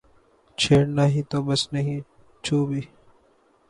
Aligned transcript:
چھیڑنا 0.57 1.05
ہی 1.13 1.21
تو 1.29 1.37
بس 1.47 1.61
نہیں 1.73 1.99
چھو 2.43 2.57
بھی 2.65 2.81